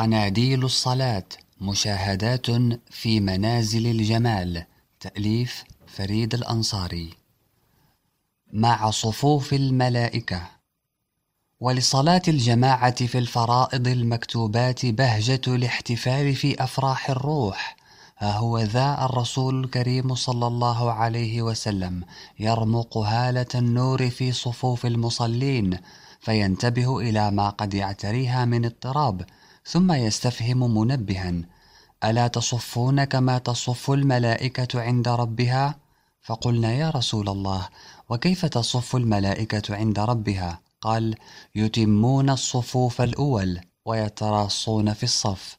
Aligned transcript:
قناديل 0.00 0.64
الصلاة 0.64 1.24
مشاهدات 1.60 2.46
في 2.90 3.20
منازل 3.20 3.86
الجمال. 3.86 4.64
تأليف 5.00 5.64
فريد 5.86 6.34
الأنصاري. 6.34 7.10
مع 8.52 8.90
صفوف 8.90 9.52
الملائكة. 9.52 10.42
ولصلاة 11.60 12.22
الجماعة 12.28 13.06
في 13.06 13.18
الفرائض 13.18 13.88
المكتوبات 13.88 14.86
بهجة 14.86 15.40
الاحتفال 15.46 16.34
في 16.34 16.64
أفراح 16.64 17.10
الروح. 17.10 17.76
ها 18.18 18.32
هو 18.32 18.58
ذا 18.58 19.04
الرسول 19.04 19.64
الكريم 19.64 20.14
صلى 20.14 20.46
الله 20.46 20.92
عليه 20.92 21.42
وسلم. 21.42 22.04
يرمق 22.38 22.98
هالة 22.98 23.52
النور 23.54 24.10
في 24.10 24.32
صفوف 24.32 24.86
المصلين. 24.86 25.78
فينتبه 26.20 27.00
إلى 27.00 27.30
ما 27.30 27.48
قد 27.48 27.74
يعتريها 27.74 28.44
من 28.44 28.64
اضطراب. 28.64 29.24
ثم 29.70 29.92
يستفهم 29.92 30.78
منبها 30.78 31.34
ألا 32.04 32.26
تصفون 32.26 33.04
كما 33.04 33.38
تصف 33.38 33.90
الملائكة 33.90 34.80
عند 34.80 35.08
ربها؟ 35.08 35.78
فقلنا 36.22 36.72
يا 36.72 36.90
رسول 36.90 37.28
الله 37.28 37.68
وكيف 38.08 38.46
تصف 38.46 38.96
الملائكة 38.96 39.76
عند 39.76 39.98
ربها؟ 39.98 40.60
قال 40.80 41.14
يتمون 41.54 42.30
الصفوف 42.30 43.00
الأول 43.00 43.60
ويتراصون 43.84 44.92
في 44.92 45.02
الصف 45.02 45.58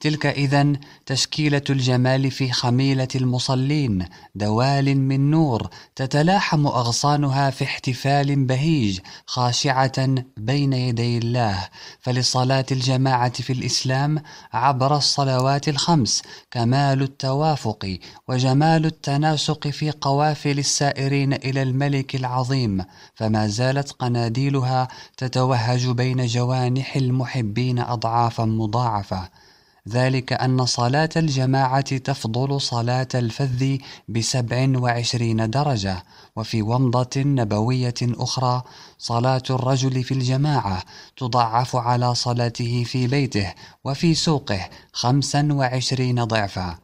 تلك 0.00 0.26
إذا 0.26 0.72
تشكيلة 1.06 1.62
الجمال 1.70 2.30
في 2.30 2.52
خميلة 2.52 3.08
المصلين 3.14 4.06
دوال 4.34 4.96
من 4.96 5.30
نور 5.30 5.68
تتلاحم 5.96 6.66
أغصانها 6.66 7.50
في 7.50 7.64
احتفال 7.64 8.46
بهيج 8.46 9.00
خاشعة 9.26 10.14
بين 10.36 10.72
يدي 10.72 11.18
الله. 11.18 11.68
فلصلاة 12.00 12.66
الجماعة 12.72 13.42
في 13.42 13.52
الإسلام 13.52 14.22
عبر 14.52 14.96
الصلوات 14.96 15.68
الخمس 15.68 16.22
كمال 16.50 17.02
التوافق 17.02 17.98
وجمال 18.28 18.86
التناسق 18.86 19.68
في 19.68 19.90
قوافل 19.90 20.58
السائرين 20.58 21.32
إلى 21.32 21.62
الملك 21.62 22.14
العظيم. 22.14 22.84
فما 23.14 23.46
زالت 23.46 23.92
قناديلها 23.92 24.88
تتوهج 25.16 25.86
بين 25.88 26.26
جوانح 26.26 26.96
المحبين 26.96 27.78
أضعافا 27.78 28.44
مضاعفة. 28.44 29.43
ذلك 29.88 30.32
أن 30.32 30.66
صلاة 30.66 31.08
الجماعة 31.16 31.96
تفضل 31.96 32.60
صلاة 32.60 33.08
الفذ 33.14 33.76
بسبع 34.08 34.72
وعشرين 34.78 35.50
درجة 35.50 36.04
وفي 36.36 36.62
ومضة 36.62 37.10
نبوية 37.16 37.94
أخرى 38.02 38.62
صلاة 38.98 39.42
الرجل 39.50 40.04
في 40.04 40.14
الجماعة 40.14 40.82
تضعف 41.16 41.76
على 41.76 42.14
صلاته 42.14 42.84
في 42.84 43.06
بيته 43.06 43.54
وفي 43.84 44.14
سوقه 44.14 44.68
خمسا 44.92 45.48
وعشرين 45.52 46.24
ضعفا. 46.24 46.78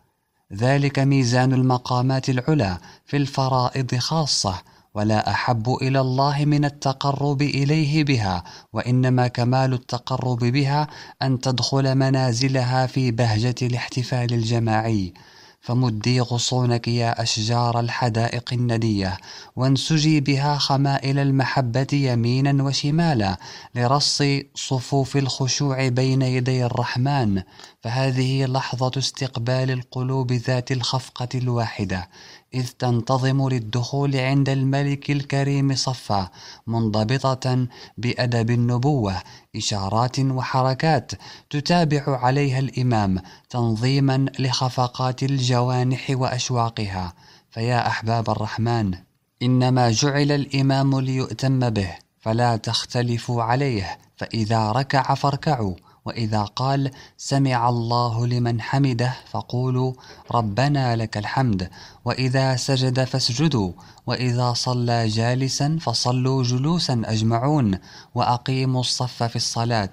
ذلك 0.52 0.98
ميزان 0.98 1.52
المقامات 1.52 2.30
العلى 2.30 2.78
في 3.06 3.16
الفرائض 3.16 3.94
خاصة 3.94 4.62
ولا 4.94 5.30
أحب 5.30 5.76
إلى 5.82 6.00
الله 6.00 6.44
من 6.44 6.64
التقرب 6.64 7.42
إليه 7.42 8.04
بها 8.04 8.44
وإنما 8.72 9.28
كمال 9.28 9.72
التقرب 9.72 10.38
بها 10.38 10.88
أن 11.22 11.40
تدخل 11.40 11.94
منازلها 11.94 12.86
في 12.86 13.10
بهجة 13.10 13.54
الاحتفال 13.62 14.34
الجماعي. 14.34 15.14
فمدي 15.62 16.20
غصونك 16.20 16.88
يا 16.88 17.22
أشجار 17.22 17.80
الحدائق 17.80 18.52
الندية 18.52 19.16
وانسجي 19.56 20.20
بها 20.20 20.58
خمائل 20.58 21.18
المحبة 21.18 21.86
يمينا 21.92 22.64
وشمالا 22.64 23.36
لرص 23.74 24.22
صفوف 24.54 25.16
الخشوع 25.16 25.88
بين 25.88 26.22
يدي 26.22 26.64
الرحمن. 26.66 27.42
فهذه 27.80 28.46
لحظة 28.46 28.92
استقبال 28.98 29.70
القلوب 29.70 30.32
ذات 30.32 30.72
الخفقة 30.72 31.28
الواحدة. 31.34 32.08
إذ 32.54 32.68
تنتظم 32.68 33.48
للدخول 33.48 34.16
عند 34.16 34.48
الملك 34.48 35.10
الكريم 35.10 35.74
صفا 35.74 36.30
منضبطة 36.66 37.66
بأدب 37.98 38.50
النبوة 38.50 39.22
إشارات 39.56 40.20
وحركات 40.20 41.12
تتابع 41.50 42.02
عليها 42.06 42.58
الإمام 42.58 43.18
تنظيما 43.50 44.26
لخفقات 44.38 45.22
الجوانح 45.22 46.10
وأشواقها. 46.10 47.12
فيا 47.50 47.86
أحباب 47.86 48.30
الرحمن 48.30 48.94
إنما 49.42 49.90
جعل 49.90 50.32
الإمام 50.32 51.00
ليؤتم 51.00 51.70
به 51.70 51.94
فلا 52.20 52.56
تختلفوا 52.56 53.42
عليه 53.42 53.98
فإذا 54.16 54.72
ركع 54.72 55.14
فاركعوا. 55.14 55.74
وإذا 56.04 56.42
قال 56.42 56.90
سمع 57.18 57.68
الله 57.68 58.26
لمن 58.26 58.60
حمده 58.60 59.16
فقولوا 59.30 59.92
ربنا 60.32 60.96
لك 60.96 61.16
الحمد 61.16 61.70
وإذا 62.04 62.56
سجد 62.56 63.04
فاسجدوا 63.04 63.72
وإذا 64.06 64.52
صلى 64.52 65.08
جالسا 65.08 65.78
فصلوا 65.80 66.42
جلوسا 66.42 67.02
أجمعون 67.04 67.78
وأقيموا 68.14 68.80
الصف 68.80 69.22
في 69.22 69.36
الصلاة 69.36 69.92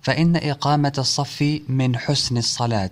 فإن 0.00 0.36
إقامة 0.36 0.92
الصف 0.98 1.60
من 1.68 1.96
حسن 1.96 2.36
الصلاة 2.36 2.90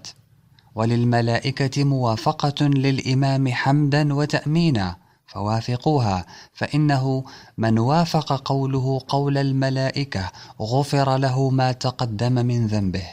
وللملائكة 0.74 1.84
موافقة 1.84 2.64
للإمام 2.66 3.52
حمدا 3.52 4.14
وتأمينا. 4.14 5.01
فوافقوها 5.32 6.26
فإنه 6.53 7.25
من 7.59 7.78
وافق 7.78 8.32
قوله 8.32 9.00
قول 9.09 9.38
الملائكة 9.38 10.31
غفر 10.60 11.16
له 11.16 11.50
ما 11.50 11.72
تقدم 11.72 12.32
من 12.32 12.66
ذنبه. 12.66 13.06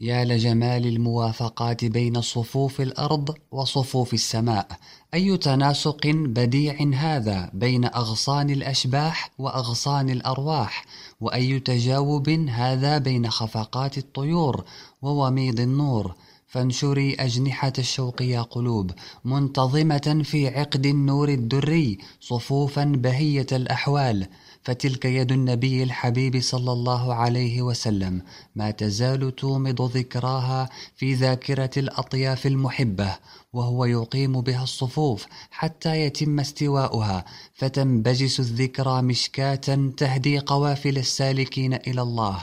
يا 0.00 0.24
لجمال 0.24 0.86
الموافقات 0.86 1.84
بين 1.84 2.20
صفوف 2.20 2.80
الأرض 2.80 3.34
وصفوف 3.52 4.14
السماء 4.14 4.66
أي 5.14 5.36
تناسق 5.36 6.06
بديع 6.06 6.76
هذا 6.94 7.50
بين 7.54 7.84
أغصان 7.84 8.50
الأشباح 8.50 9.30
وأغصان 9.38 10.10
الأرواح؟ 10.10 10.84
وأي 11.20 11.60
تجاوب 11.60 12.28
هذا 12.30 12.98
بين 12.98 13.30
خفقات 13.30 13.98
الطيور 13.98 14.64
ووميض 15.02 15.60
النور؟ 15.60 16.14
فانشري 16.52 17.14
أجنحة 17.14 17.72
الشوق 17.78 18.22
يا 18.22 18.42
قلوب 18.42 18.90
منتظمة 19.24 20.22
في 20.24 20.48
عقد 20.48 20.86
النور 20.86 21.28
الدري 21.28 21.98
صفوفا 22.20 22.84
بهية 22.84 23.46
الأحوال. 23.52 24.26
فتلك 24.62 25.04
يد 25.04 25.32
النبي 25.32 25.82
الحبيب 25.82 26.40
صلى 26.40 26.72
الله 26.72 27.14
عليه 27.14 27.62
وسلم. 27.62 28.22
ما 28.56 28.70
تزال 28.70 29.36
تومض 29.36 29.82
ذكراها 29.96 30.68
في 30.96 31.14
ذاكرة 31.14 31.70
الأطياف 31.76 32.46
المحبة 32.46 33.16
وهو 33.52 33.84
يقيم 33.84 34.40
بها 34.40 34.62
الصفوف 34.62 35.26
حتى 35.50 36.00
يتم 36.00 36.40
استواؤها. 36.40 37.24
فتنبجس 37.54 38.40
الذكرى 38.40 39.02
مشكاة 39.02 39.90
تهدي 39.96 40.38
قوافل 40.38 40.98
السالكين 40.98 41.74
إلى 41.74 42.02
الله. 42.02 42.38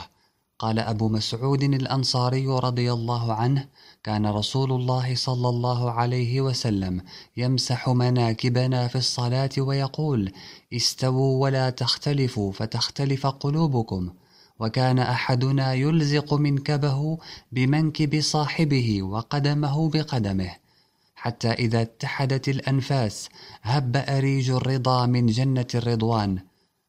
قال 0.58 0.78
أبو 0.78 1.08
مسعود 1.08 1.62
الأنصاري 1.62 2.46
رضي 2.46 2.92
الله 2.92 3.32
عنه 3.32 3.66
كان 4.04 4.26
رسول 4.26 4.72
الله 4.72 5.14
صلى 5.14 5.48
الله 5.48 5.90
عليه 5.90 6.40
وسلم 6.40 7.02
يمسح 7.36 7.88
مناكبنا 7.88 8.88
في 8.88 8.98
الصلاة 8.98 9.50
ويقول 9.58 10.32
استووا 10.72 11.42
ولا 11.42 11.70
تختلفوا 11.70 12.52
فتختلف 12.52 13.26
قلوبكم. 13.26 14.10
وكان 14.58 14.98
أحدنا 14.98 15.74
يلزق 15.74 16.34
منكبه 16.34 17.18
بمنكب 17.52 18.20
صاحبه 18.20 19.02
وقدمه 19.02 19.90
بقدمه. 19.90 20.50
حتى 21.14 21.50
إذا 21.52 21.82
اتحدت 21.82 22.48
الأنفاس 22.48 23.28
هب 23.62 23.96
أريج 23.96 24.50
الرضا 24.50 25.06
من 25.06 25.26
جنة 25.26 25.66
الرضوان. 25.74 26.38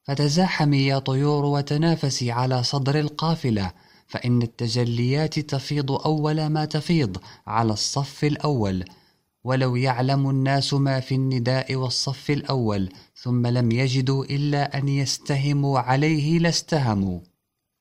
فتزاحمي 0.03 0.87
يا 0.87 0.99
طيور 0.99 1.45
وتنافسي 1.45 2.31
على 2.31 2.63
صدر 2.63 2.99
القافلة. 2.99 3.71
فإن 4.11 4.41
التجليات 4.41 5.39
تفيض 5.39 5.91
أول 5.91 6.47
ما 6.47 6.65
تفيض 6.65 7.17
على 7.47 7.73
الصف 7.73 8.23
الأول. 8.23 8.85
ولو 9.43 9.75
يعلم 9.75 10.29
الناس 10.29 10.73
ما 10.73 10.99
في 10.99 11.15
النداء 11.15 11.75
والصف 11.75 12.31
الأول 12.31 12.89
ثم 13.15 13.47
لم 13.47 13.71
يجدوا 13.71 14.25
إلا 14.25 14.77
أن 14.77 14.87
يستهموا 14.87 15.79
عليه 15.79 16.39
لاستهموا. 16.39 17.19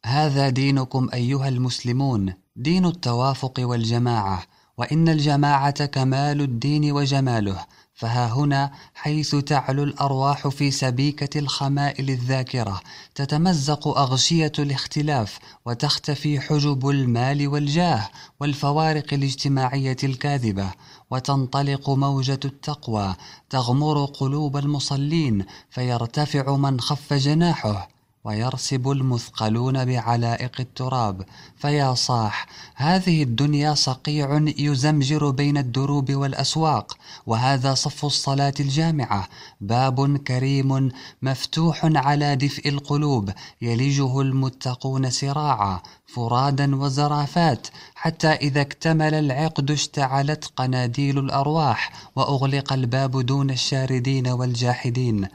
هذا 0.07 0.49
دينكم 0.49 1.09
أيها 1.15 1.49
المسلمون 1.49 2.33
دين 2.57 2.87
التوافق 2.87 3.55
والجماعة 3.59 4.43
وإن 4.79 5.09
الجماعة 5.09 5.87
كمال 5.87 6.41
الدين 6.41 6.93
وجماله. 6.93 7.67
فها 8.01 8.33
هنا 8.33 8.71
حيث 8.95 9.35
تعلو 9.35 9.83
الأرواح 9.83 10.49
في 10.49 10.71
سبيكة 10.71 11.39
الخمائل 11.39 12.11
الذاكرة 12.11 12.81
تتمزق 13.15 13.89
أغشية 13.89 14.53
الاختلاف 14.59 15.39
وتختفي 15.67 16.41
حجب 16.41 16.89
المال 16.89 17.49
والجاه 17.49 18.09
والفوارق 18.41 19.15
الاجتماعية 19.15 19.97
الكاذبة 20.05 20.71
وتنطلق 21.11 21.91
موجة 21.91 22.41
التقوى 22.45 23.15
تغمر 23.51 24.05
قلوب 24.05 24.57
المصلين 24.57 25.45
فيرتفع 25.71 26.57
من 26.57 26.81
خف 26.81 27.13
جناحه. 27.13 28.00
ويرسب 28.25 28.91
المثقلون 28.91 29.85
بعلائق 29.85 30.53
التراب. 30.61 31.23
فيا 31.57 31.95
صاح 31.95 32.47
هذه 32.75 33.23
الدنيا 33.23 33.75
صقيع 33.75 34.53
يزمجر 34.59 35.31
بين 35.31 35.59
الدروب 35.59 36.13
والأسواق 36.13 36.97
وهذا 37.27 37.75
صف 37.75 38.05
الصلاة 38.05 38.55
الجامعة. 38.61 39.29
باب 39.61 40.17
كريم 40.17 40.93
مفتوح 41.23 41.81
على 41.85 42.37
دفء 42.37 42.69
القلوب 42.69 43.31
يلجه 43.63 44.21
المتقون 44.21 45.11
سراعا 45.11 45.81
فرادا 46.07 46.77
وزرافات. 46.77 47.67
حتى 47.95 48.29
إذا 48.29 48.61
اكتمل 48.61 49.15
العقد 49.15 49.71
اشتعلت 49.71 50.53
قناديل 50.57 51.19
الأرواح 51.19 51.93
وأغلق 52.17 52.73
الباب 52.73 53.27
دون 53.27 53.51
الشاردين 53.51 54.29
والجاحدين. 54.29 55.29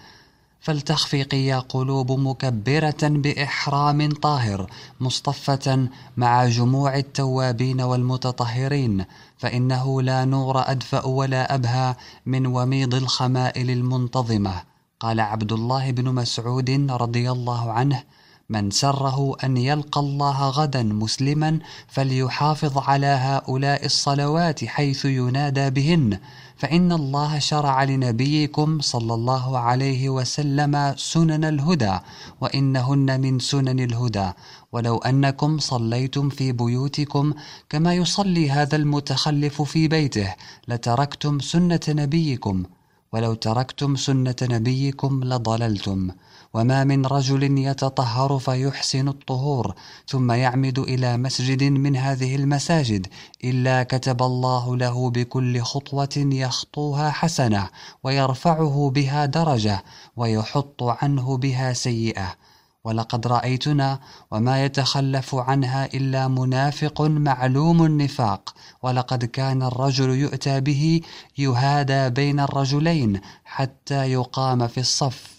فلتخفق 0.65 1.33
يا 1.33 1.59
قلوب 1.59 2.11
مكبرة 2.11 2.97
بإحرام 3.01 4.11
طاهر 4.11 4.69
مصطفة 4.99 5.87
مع 6.17 6.45
جموع 6.45 6.97
التوابين 6.97 7.81
والمتطهرين 7.81 9.05
فإنه 9.37 10.01
لا 10.01 10.25
نور 10.25 10.71
أدفأ 10.71 11.05
ولا 11.05 11.55
أبهى 11.55 11.95
من 12.25 12.45
وميض 12.47 12.95
الخمائل 12.95 13.69
المنتظمة. 13.69 14.63
قال 14.99 15.19
عبد 15.19 15.51
الله 15.51 15.91
بن 15.91 16.13
مسعود 16.13 16.69
رضي 16.91 17.31
الله 17.31 17.71
عنه 17.71 18.03
من 18.49 18.71
سره 18.71 19.35
أن 19.43 19.57
يلقى 19.57 19.99
الله 20.01 20.49
غدا 20.49 20.83
مسلما 20.83 21.59
فليحافظ 21.87 22.77
على 22.77 23.07
هؤلاء 23.07 23.85
الصلوات 23.85 24.65
حيث 24.65 25.05
ينادى 25.05 25.69
بهن 25.69 26.19
فإن 26.57 26.91
الله 26.91 27.39
شرع 27.39 27.83
لنبيكم 27.83 28.79
صلى 28.81 29.13
الله 29.13 29.57
عليه 29.59 30.09
وسلم 30.09 30.93
سنن 30.97 31.43
الهدى 31.43 31.99
وإنهن 32.41 33.21
من 33.21 33.39
سنن 33.39 33.79
الهدى. 33.79 34.31
ولو 34.71 34.97
أنكم 34.97 35.59
صليتم 35.59 36.29
في 36.29 36.51
بيوتكم 36.51 37.33
كما 37.69 37.93
يصلي 37.93 38.51
هذا 38.51 38.75
المتخلف 38.75 39.61
في 39.61 39.87
بيته 39.87 40.33
لتركتم 40.67 41.39
سنة 41.39 41.79
نبيكم. 41.89 42.63
ولو 43.15 43.33
تركتم 43.33 43.95
سنة 43.95 44.35
نبيكم 44.41 45.23
لضللتم 45.23 46.11
وما 46.53 46.83
من 46.83 47.05
رجل 47.05 47.57
يتطهر 47.57 48.39
فيحسن 48.39 49.07
الطهور 49.07 49.75
ثم 50.07 50.31
يعمد 50.31 50.79
إلى 50.79 51.17
مسجد 51.17 51.63
من 51.63 51.95
هذه 51.95 52.35
المساجد 52.35 53.07
إلا 53.43 53.83
كتب 53.83 54.23
الله 54.23 54.77
له 54.77 55.09
بكل 55.09 55.61
خطوة 55.61 56.15
يخطوها 56.17 57.09
حسنة 57.11 57.69
ويرفعه 58.03 58.91
بها 58.95 59.25
درجة 59.25 59.83
ويحط 60.17 60.83
عنه 60.83 61.37
بها 61.37 61.73
سيئة. 61.73 62.35
ولقد 62.85 63.27
رأيتنا 63.27 63.99
وما 64.31 64.65
يتخلف 64.65 65.35
عنها 65.35 65.85
إلا 65.85 66.27
منافق 66.27 67.01
معلوم 67.01 67.85
النفاق. 67.85 68.55
ولقد 68.83 69.25
كان 69.25 69.63
الرجل 69.63 70.09
يؤتى 70.09 70.61
به 70.61 71.01
يهادى 71.37 72.09
بين 72.09 72.39
الرجلين 72.39 73.21
حتى 73.45 74.11
يقام 74.11 74.67
في 74.67 74.79
الصف. 74.79 75.35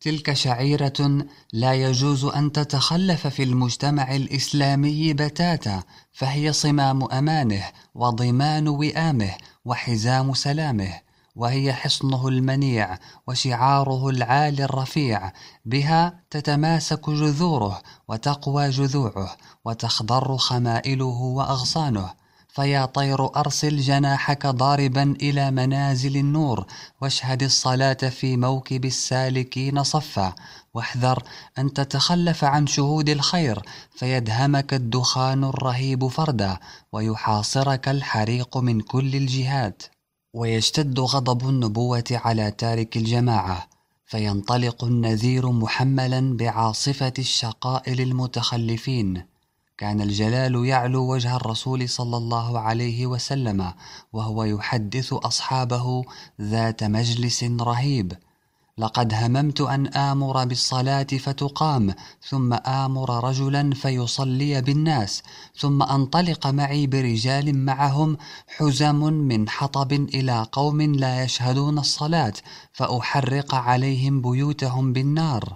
تلك 0.00 0.32
شعيرة 0.32 1.26
لا 1.52 1.72
يجوز 1.74 2.24
أن 2.24 2.52
تتخلف 2.52 3.26
في 3.26 3.42
المجتمع 3.42 4.16
الإسلامي 4.16 5.12
بتاتا 5.12 5.82
فهي 6.12 6.52
صمام 6.52 7.12
أمانه 7.12 7.64
وضمان 7.94 8.68
وئامه 8.68 9.34
وحزام 9.64 10.34
سلامه. 10.34 11.07
وهي 11.38 11.72
حصنه 11.72 12.28
المنيع 12.28 12.98
وشعاره 13.26 14.08
العالي 14.08 14.64
الرفيع 14.64 15.32
بها 15.64 16.20
تتماسك 16.30 17.10
جذوره 17.10 17.82
وتقوى 18.08 18.70
جذوعه 18.70 19.36
وتخضر 19.64 20.36
خمائله 20.36 21.06
وأغصانه. 21.06 22.10
فيا 22.48 22.84
طير 22.84 23.36
أرسل 23.36 23.76
جناحك 23.76 24.46
ضاربا 24.46 25.14
إلى 25.22 25.50
منازل 25.50 26.16
النور 26.16 26.66
واشهد 27.00 27.42
الصلاة 27.42 27.92
في 27.92 28.36
موكب 28.36 28.84
السالكين 28.84 29.82
صفا. 29.82 30.34
واحذر 30.74 31.22
أن 31.58 31.72
تتخلف 31.72 32.44
عن 32.44 32.66
شهود 32.66 33.08
الخير 33.08 33.62
فيدهمك 33.96 34.74
الدخان 34.74 35.44
الرهيب 35.44 36.08
فردا 36.08 36.58
ويحاصرك 36.92 37.88
الحريق 37.88 38.56
من 38.56 38.80
كل 38.80 39.16
الجهات. 39.16 39.97
ويشتد 40.34 41.00
غضب 41.00 41.48
النبوة 41.48 42.04
على 42.10 42.50
تارك 42.50 42.96
الجماعة 42.96 43.68
فينطلق 44.06 44.84
النذير 44.84 45.50
محملا 45.50 46.36
بعاصفة 46.36 47.12
الشقاء 47.18 47.90
للمتخلفين 47.90 49.24
كان 49.78 50.00
الجلال 50.00 50.66
يعلو 50.66 51.12
وجه 51.12 51.36
الرسول 51.36 51.88
صلى 51.88 52.16
الله 52.16 52.58
عليه 52.58 53.06
وسلم 53.06 53.72
وهو 54.12 54.44
يحدث 54.44 55.12
أصحابه 55.12 56.04
ذات 56.40 56.84
مجلس 56.84 57.44
رهيب. 57.44 58.12
لقد 58.78 59.14
هممت 59.14 59.60
أن 59.60 59.86
آمر 59.86 60.44
بالصلاة 60.44 61.06
فتقام 61.20 61.94
ثم 62.28 62.52
آمر 62.52 63.28
رجلا 63.28 63.74
فيصلي 63.74 64.62
بالناس 64.62 65.22
ثم 65.56 65.82
أنطلق 65.82 66.46
معي 66.46 66.86
برجال 66.86 67.58
معهم 67.58 68.16
حزم 68.56 69.12
من 69.12 69.48
حطب 69.48 69.92
إلى 69.92 70.46
قوم 70.52 70.80
لا 70.82 71.24
يشهدون 71.24 71.78
الصلاة 71.78 72.32
فأحرق 72.72 73.54
عليهم 73.54 74.22
بيوتهم 74.22 74.92
بالنار. 74.92 75.54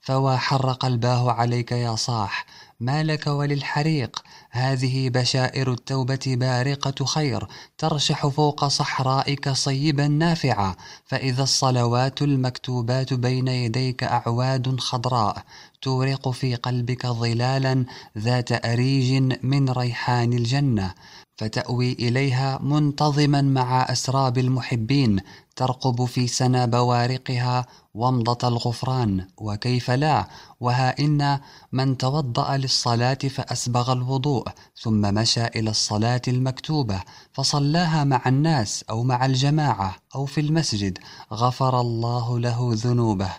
فوا 0.00 0.36
حرق 0.36 0.84
الباه 0.84 1.32
عليك 1.32 1.72
يا 1.72 1.96
صاح 1.96 2.46
ما 2.80 3.02
لك 3.02 3.26
وللحريق؟ 3.26 4.22
هذه 4.50 5.08
بشائر 5.08 5.72
التوبة 5.72 6.20
بارقة 6.26 7.04
خير 7.04 7.46
ترشح 7.78 8.26
فوق 8.26 8.68
صحرائك 8.68 9.48
صيبا 9.48 10.08
نافعا. 10.08 10.74
فإذا 11.04 11.42
الصلوات 11.42 12.22
المكتوبات 12.22 13.14
بين 13.14 13.48
يديك 13.48 14.04
أعواد 14.04 14.80
خضراء 14.80 15.42
تورق 15.82 16.28
في 16.28 16.54
قلبك 16.54 17.06
ظلالا 17.06 17.84
ذات 18.18 18.66
أريج 18.66 19.12
من 19.42 19.70
ريحان 19.70 20.32
الجنة. 20.32 20.94
فتأوي 21.38 21.92
إليها 21.92 22.58
منتظما 22.62 23.42
مع 23.42 23.82
أسراب 23.82 24.38
المحبين 24.38 25.20
ترقب 25.60 26.04
في 26.04 26.26
سنا 26.26 26.66
بوارقها 26.66 27.66
ومضة 27.94 28.48
الغفران 28.48 29.26
وكيف 29.36 29.90
لا؟ 29.90 30.28
وها 30.60 30.98
إن 30.98 31.40
من 31.72 31.98
توضأ 31.98 32.56
للصلاة 32.56 33.14
فأسبغ 33.14 33.92
الوضوء 33.92 34.44
ثم 34.82 35.14
مشى 35.14 35.46
إلى 35.46 35.70
الصلاة 35.70 36.22
المكتوبة 36.28 37.02
فصلاها 37.32 38.04
مع 38.04 38.22
الناس 38.26 38.84
أو 38.90 39.02
مع 39.02 39.26
الجماعة 39.26 39.96
أو 40.14 40.26
في 40.26 40.40
المسجد 40.40 40.98
غفر 41.32 41.80
الله 41.80 42.38
له 42.38 42.70
ذنوبه. 42.72 43.30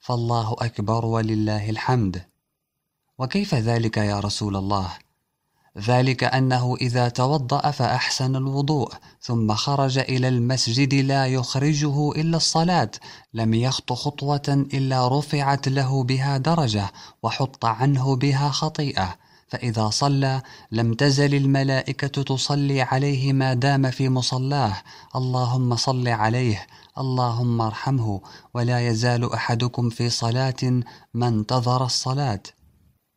فالله 0.00 0.56
أكبر 0.58 1.06
ولله 1.06 1.70
الحمد. 1.70 2.24
وكيف 3.18 3.54
ذلك 3.54 3.96
يا 3.96 4.20
رسول 4.20 4.56
الله؟ 4.56 4.88
ذلك 5.78 6.24
أنه 6.24 6.76
إذا 6.80 7.08
توضأ 7.08 7.70
فأحسن 7.70 8.36
الوضوء 8.36 8.92
ثم 9.20 9.54
خرج 9.54 9.98
إلى 9.98 10.28
المسجد 10.28 10.94
لا 10.94 11.26
يخرجه 11.26 12.12
إلا 12.12 12.36
الصلاة 12.36 12.90
لم 13.34 13.54
يخط 13.54 13.92
خطوة 13.92 14.66
إلا 14.74 15.18
رفعت 15.18 15.68
له 15.68 16.04
بها 16.04 16.36
درجة 16.36 16.92
وحط 17.22 17.64
عنه 17.64 18.16
بها 18.16 18.50
خطيئة. 18.50 19.16
فإذا 19.48 19.90
صلى 19.90 20.42
لم 20.72 20.94
تزل 20.94 21.34
الملائكة 21.34 22.22
تصلي 22.22 22.82
عليه 22.82 23.32
ما 23.32 23.54
دام 23.54 23.90
في 23.90 24.08
مصلاه 24.08 24.76
اللهم 25.16 25.76
صل 25.76 26.08
عليه 26.08 26.66
اللهم 26.98 27.60
ارحمه 27.60 28.20
ولا 28.54 28.88
يزال 28.88 29.32
أحدكم 29.32 29.90
في 29.90 30.10
صلاة 30.10 30.82
ما 31.14 31.28
انتظر 31.28 31.84
الصلاة. 31.84 32.42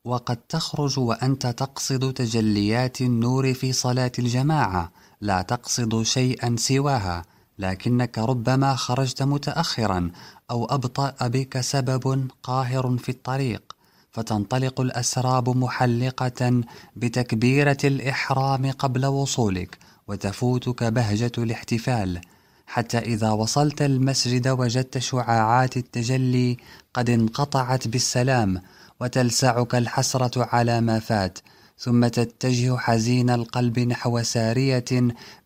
وقد 0.06 0.38
تخرج 0.38 1.00
وأنت 1.00 1.48
تقصد 1.48 2.14
تجليات 2.14 3.02
النور 3.02 3.54
في 3.54 3.74
صلاة 3.74 4.12
الجماعة 4.20 4.92
لا 5.22 5.42
تقصد 5.42 6.02
شيئا 6.02 6.56
سواها 6.58 7.26
لكنك 7.60 8.18
ربما 8.18 8.76
خرجت 8.76 9.24
متأخرا 9.24 10.12
أو 10.52 10.66
أبطأ 10.66 11.28
بك 11.28 11.62
سبب 11.62 12.28
قاهر 12.44 12.98
في 12.98 13.10
الطريق 13.10 13.76
فتنطلق 14.12 14.82
الأسراب 14.82 15.58
محلقة 15.58 16.62
بتكبيرة 16.96 17.78
الإحرام 17.84 18.72
قبل 18.72 19.06
وصولك 19.06 19.78
وتفوتك 20.08 20.84
بهجة 20.84 21.32
الاحتفال. 21.38 22.22
حتى 22.68 22.98
إذا 22.98 23.32
وصلت 23.32 23.82
المسجد 23.82 24.48
وجدت 24.48 24.98
شعاعات 24.98 25.78
التجلي 25.78 26.58
قد 26.94 27.10
انقطعت 27.10 27.88
بالسلام 27.88 28.62
وتلسعك 29.02 29.76
الحسرة 29.76 30.50
على 30.56 30.82
ما 30.82 31.00
فات 31.00 31.40
ثم 31.80 32.08
تتجه 32.08 32.78
حزين 32.78 33.30
القلب 33.30 33.80
نحو 33.80 34.24
سارية 34.24 34.86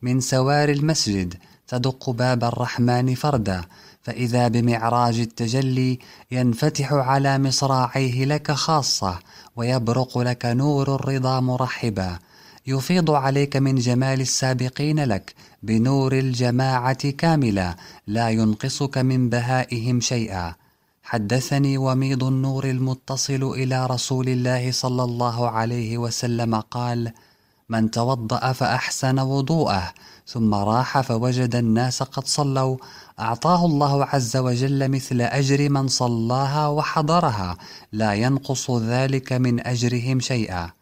من 0.01 0.19
سوار 0.19 0.69
المسجد 0.69 1.33
تدق 1.67 2.09
باب 2.09 2.43
الرحمن 2.43 3.15
فردا 3.15 3.61
فإذا 4.01 4.47
بمعراج 4.47 5.19
التجلي 5.19 5.99
ينفتح 6.31 6.93
على 6.93 7.39
مصراعيه 7.39 8.25
لك 8.25 8.51
خاصة 8.51 9.19
ويبرق 9.55 10.17
لك 10.17 10.45
نور 10.45 10.95
الرضا 10.95 11.39
مرحبا. 11.39 12.19
يفيض 12.67 13.11
عليك 13.11 13.57
من 13.57 13.75
جمال 13.75 14.21
السابقين 14.21 15.03
لك 15.03 15.33
بنور 15.63 16.13
الجماعة 16.13 17.09
كاملا 17.09 17.75
لا 18.07 18.29
ينقصك 18.29 18.97
من 18.97 19.29
بهائهم 19.29 20.01
شيئا. 20.01 20.55
حدثني 21.09 21.77
وميض 21.77 22.23
النور 22.23 22.65
المتصل 22.69 23.43
إلى 23.43 23.85
رسول 23.85 24.29
الله 24.29 24.71
صلى 24.71 25.03
الله 25.03 25.49
عليه 25.49 25.97
وسلم 25.97 26.55
قال 26.55 27.13
من 27.69 27.91
توضأ 27.91 28.51
فأحسن 28.51 29.19
وضوءه 29.19 29.93
ثم 30.27 30.53
راح 30.53 31.01
فوجد 31.01 31.55
الناس 31.55 32.03
قد 32.03 32.27
صلوا. 32.27 32.77
أعطاه 33.19 33.65
الله 33.65 34.05
عز 34.05 34.37
وجل 34.37 34.91
مثل 34.91 35.21
أجر 35.21 35.69
من 35.69 35.87
صلاها 35.87 36.67
وحضرها 36.67 37.57
لا 37.91 38.13
ينقص 38.13 38.71
ذلك 38.71 39.33
من 39.33 39.67
أجرهم 39.67 40.19
شيئا. 40.19 40.76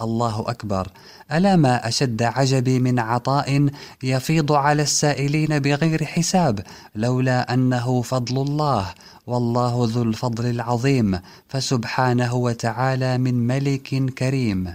الله 0.00 0.44
أكبر 0.48 0.88
ألا 1.32 1.56
ما 1.56 1.88
أشد 1.88 2.22
عجبي 2.22 2.78
من 2.78 2.98
عطاء 2.98 3.68
يفيض 4.02 4.52
على 4.52 4.82
السائلين 4.82 5.58
بغير 5.58 6.04
حساب 6.04 6.60
لولا 6.94 7.54
أنه 7.54 8.02
فضل 8.02 8.42
الله 8.42 8.94
والله 9.26 9.88
ذو 9.90 10.02
الفضل 10.02 10.46
العظيم 10.46 11.18
فسبحانه 11.48 12.34
وتعالى 12.34 13.18
من 13.18 13.46
ملك 13.46 14.12
كريم 14.18 14.74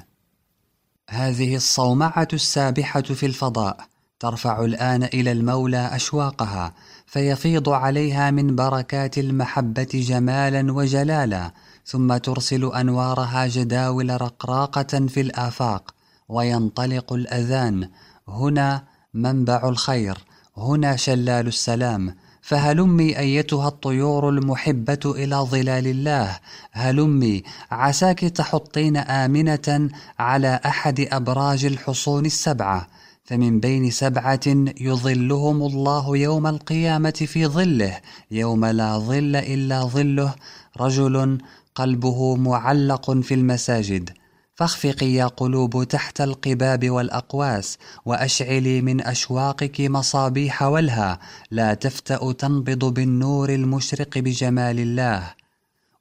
هذه 1.09 1.55
الصومعة 1.55 2.27
السابحة 2.33 3.01
في 3.01 3.25
الفضاء 3.25 3.77
ترفع 4.19 4.65
الآن 4.65 5.03
إلى 5.03 5.31
المولى 5.31 5.89
أشواقها 5.95 6.73
فيفيض 7.05 7.69
عليها 7.69 8.31
من 8.31 8.55
بركات 8.55 9.17
المحبة 9.17 9.87
جمالا 9.93 10.73
وجلالا 10.73 11.51
ثم 11.85 12.17
ترسل 12.17 12.65
أنوارها 12.65 13.47
جداول 13.47 14.21
رقراقة 14.21 15.07
في 15.07 15.21
الآفاق 15.21 15.93
وينطلق 16.29 17.13
الأذان 17.13 17.89
هنا 18.27 18.83
منبع 19.13 19.69
الخير 19.69 20.17
هنا 20.57 20.95
شلال 20.95 21.47
السلام. 21.47 22.15
فهلمي 22.41 23.19
أيتها 23.19 23.67
الطيور 23.67 24.29
المحبة 24.29 24.99
إلى 25.05 25.35
ظلال 25.35 25.87
الله 25.87 26.39
هلمي 26.71 27.43
عساك 27.71 28.19
تحطين 28.19 28.97
آمنة 28.97 29.89
على 30.19 30.59
أحد 30.65 30.99
أبراج 30.99 31.65
الحصون 31.65 32.25
السبعة. 32.25 32.87
فمن 33.25 33.59
بين 33.59 33.91
سبعة 33.91 34.39
يظلهم 34.81 35.61
الله 35.61 36.17
يوم 36.17 36.47
القيامة 36.47 37.11
في 37.11 37.47
ظله 37.47 37.99
يوم 38.31 38.65
لا 38.65 38.97
ظل 38.97 39.35
إلا 39.35 39.81
ظله 39.81 40.35
رجل 40.79 41.37
قلبه 41.75 42.35
معلق 42.35 43.11
في 43.11 43.33
المساجد. 43.33 44.09
فاخفقي 44.55 45.13
يا 45.13 45.25
قلوب 45.25 45.83
تحت 45.83 46.21
القباب 46.21 46.89
والأقواس 46.89 47.77
وأشعلي 48.05 48.81
من 48.81 49.01
أشواقك 49.01 49.81
مصابيح 49.81 50.63
ولها. 50.63 51.19
لا 51.51 51.73
تفتأ 51.73 52.31
تنبض 52.31 52.85
بالنور 52.85 53.49
المشرق 53.49 54.17
بجمال 54.17 54.79
الله. 54.79 55.33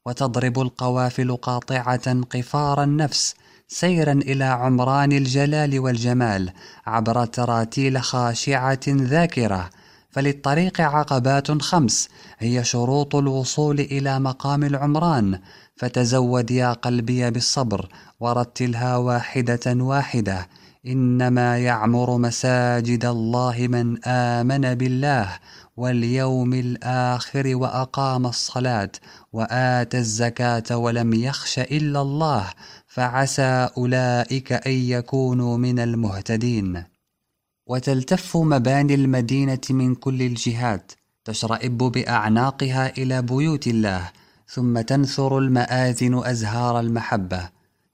وتضرب 0.07 0.61
القوافل 0.61 1.37
قاطعة 1.37 2.23
قفار 2.23 2.83
النفس 2.83 3.35
سيرا 3.69 4.12
إلى 4.12 4.45
عمران 4.45 5.12
الجلال 5.12 5.79
والجمال 5.79 6.52
عبر 6.87 7.25
تراتيل 7.25 8.02
خاشعة 8.02 8.81
ذاكرة. 8.88 9.71
فللطريق 10.11 10.81
عقبات 10.81 11.62
خمس 11.62 12.09
هي 12.38 12.64
شروط 12.64 13.14
الوصول 13.14 13.81
إلى 13.81 14.21
مقام 14.21 14.64
العمران. 14.64 15.38
فتزود 15.76 16.50
يا 16.50 16.73
قلبي 16.73 17.31
بالصبر 17.31 17.88
ورتلها 18.21 18.97
واحدة 18.97 19.61
واحدة. 19.67 20.49
إنما 20.87 21.59
يعمر 21.59 22.19
مساجد 22.19 23.05
الله 23.05 23.67
من 23.71 24.05
آمن 24.05 24.75
بالله 24.75 25.38
واليوم 25.76 26.55
الآخر 26.55 27.57
وأقام 27.57 28.26
الصلاة 28.26 28.91
وآتى 29.33 29.99
الزكاة 29.99 30.76
ولم 30.76 31.14
يخش 31.14 31.59
إلا 31.59 32.00
الله 32.00 32.50
فعسى 32.87 33.69
أولئك 33.76 34.52
أن 34.52 34.73
يكونوا 34.73 35.57
من 35.57 35.79
المهتدين. 35.79 36.85
وتلتف 37.67 38.37
مباني 38.37 38.95
المدينة 38.95 39.61
من 39.71 39.95
كل 39.95 40.23
الجهات 40.23 40.93
تشرئب 41.25 41.79
بأعناقها 41.79 42.99
إلى 42.99 43.23
بيوت 43.23 43.67
الله 43.67 44.11
ثم 44.54 44.80
تنثر 44.80 45.38
المآذن 45.38 46.25
أزهار 46.25 46.80
المحبة. 46.80 47.49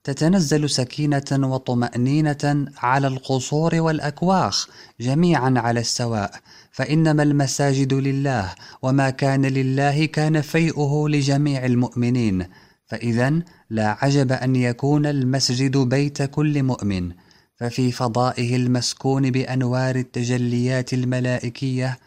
تتنزل 0.05 0.71
سكينة 0.71 1.25
وطمأنينة 1.33 2.67
على 2.79 3.07
القصور 3.07 3.75
والأكواخ 3.75 4.69
جميعا 5.01 5.55
على 5.57 5.81
السواء. 5.81 6.31
فإنما 6.73 7.23
المساجد 7.23 7.95
لله 7.95 8.55
وما 8.83 9.11
كان 9.11 9.47
لله 9.47 10.07
كان 10.07 10.41
فيئه 10.41 11.05
لجميع 11.09 11.65
المؤمنين. 11.65 12.47
فإذا 12.87 13.43
لا 13.71 13.97
عجب 14.05 14.33
أن 14.33 14.57
يكون 14.57 15.07
المسجد 15.07 15.77
بيت 15.77 16.23
كل 16.23 16.63
مؤمن. 16.63 17.13
ففي 17.57 17.93
فضائه 17.93 18.57
المسكون 18.57 19.31
بأنوار 19.31 19.97
التجليات 19.97 20.93
الملائكية 20.93 21.99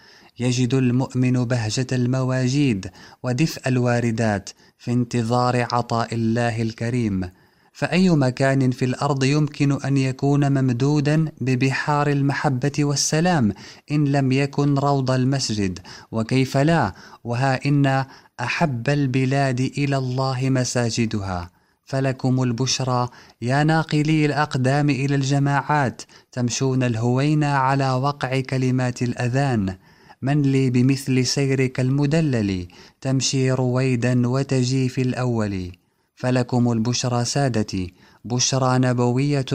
يجد 0.42 0.74
المؤمن 0.74 1.46
بهجة 1.46 1.88
المواجيد 1.92 2.92
ودفء 3.24 3.68
الواردات 3.68 4.50
في 4.78 4.92
انتظار 4.92 5.68
عطاء 5.72 6.16
الله 6.16 6.62
الكريم. 6.62 7.30
فأي 7.74 8.10
مكان 8.10 8.72
في 8.72 8.86
الأرض 8.86 9.24
يمكن 9.24 9.82
أن 9.82 9.98
يكون 9.98 10.52
ممدودا 10.52 11.32
ببحار 11.42 12.08
المحبة 12.08 12.72
والسلام 12.80 13.54
إن 13.92 14.06
لم 14.06 14.32
يكن 14.32 14.78
روض 14.78 15.12
المسجد؟ 15.12 15.80
وكيف 16.12 16.58
لا؟ 16.58 16.94
وها 17.24 17.66
إن 17.66 18.06
أحب 18.40 18.90
البلاد 18.90 19.60
إلى 19.60 19.98
الله 19.98 20.50
مساجدها. 20.50 21.52
فلكم 21.86 22.44
البشرى 22.44 23.10
يا 23.42 23.64
ناقلي 23.64 24.26
الأقدام 24.26 24.90
إلى 24.90 25.16
الجماعات 25.16 26.02
تمشون 26.32 26.84
الهوينا 26.84 27.58
على 27.58 27.92
وقع 27.92 28.40
كلمات 28.40 29.02
الأذان. 29.02 29.76
من 30.22 30.42
لي 30.42 30.70
بمثل 30.70 31.26
سيرك 31.26 31.80
المدلل 31.80 32.68
تمشي 33.02 33.52
رويدا 33.52 34.28
وتجي 34.28 34.90
في 34.90 35.02
الأول. 35.02 35.72
فلكم 36.16 36.72
البشرى 36.72 37.26
سادتي 37.26 37.94
بشرى 38.26 38.80
نبوية 38.80 39.46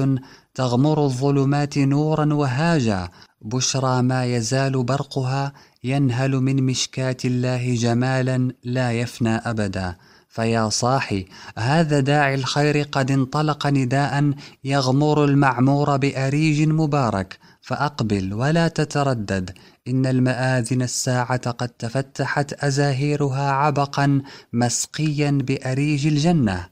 تغمر 0.54 1.04
الظلمات 1.04 1.78
نورا 1.78 2.34
وهاجا. 2.34 3.08
بشرى 3.42 4.02
ما 4.02 4.24
يزال 4.24 4.84
برقها 4.84 5.52
ينهل 5.84 6.30
من 6.30 6.62
مشكاة 6.62 7.16
الله 7.24 7.74
جمالا 7.74 8.52
لا 8.64 8.92
يفنى 8.92 9.36
أبدا. 9.36 9.96
فيا 10.36 10.68
صاحي 10.68 11.26
هذا 11.58 12.00
داعي 12.00 12.34
الخير 12.34 12.82
قد 12.82 13.10
انطلق 13.10 13.66
نداء 13.66 14.32
يغمر 14.64 15.24
المعمور 15.24 15.96
بأريج 15.96 16.68
مبارك 16.68 17.38
فأقبل 17.62 18.34
ولا 18.34 18.68
تتردد 18.68 19.50
إن 19.88 20.06
المآذن 20.06 20.82
الساعة 20.82 21.50
قد 21.50 21.68
تفتحت 21.68 22.52
أزاهيرها 22.52 23.50
عبقا 23.50 24.22
مسقيا 24.52 25.30
بأريج 25.30 26.06
الجنة. 26.06 26.66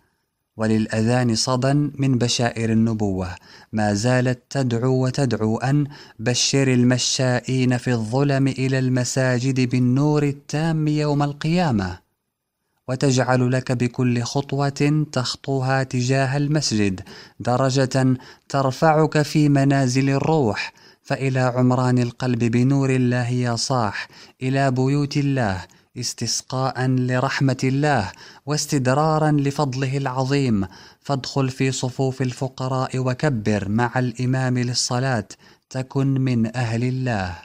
وللأذان 0.57 1.35
صدى 1.35 1.73
من 1.73 2.19
بشائر 2.19 2.73
النبوة 2.73 3.29
ما 3.73 3.95
زالت 3.95 4.43
تدعو 4.51 5.05
وتدعو 5.05 5.57
أن 5.59 5.87
بشر 6.19 6.73
المشائين 6.73 7.77
في 7.77 7.91
الظلم 7.93 8.49
إلى 8.49 8.79
المساجد 8.79 9.71
بالنور 9.71 10.23
التام 10.23 10.89
يوم 10.89 11.23
القيامة. 11.23 12.04
وتجعل 12.89 13.53
لك 13.53 13.73
بكل 13.73 14.23
خطوة 14.23 15.07
تخطوها 15.13 15.83
تجاه 15.83 16.37
المسجد 16.37 17.01
درجة 17.41 18.17
ترفعك 18.49 19.23
في 19.23 19.49
منازل 19.49 20.11
الروح. 20.11 20.73
فإلى 21.03 21.41
عمران 21.41 21.99
القلب 21.99 22.39
بنور 22.39 22.91
الله 22.91 23.29
يا 23.29 23.57
صاح 23.57 24.09
إلى 24.43 24.71
بيوت 24.71 25.17
الله 25.17 25.65
استسقاء 25.99 26.87
لرحمة 26.87 27.57
الله 27.65 28.13
واستدرارا 28.47 29.31
لفضله 29.31 29.97
العظيم. 29.97 30.67
فادخل 31.01 31.49
في 31.49 31.73
صفوف 31.73 32.23
الفقراء 32.23 32.99
وكبر 32.99 33.69
مع 33.69 33.99
الإمام 33.99 34.59
للصلاة 34.59 35.29
تكن 35.71 36.07
من 36.07 36.57
أهل 36.57 36.85
الله. 36.85 37.39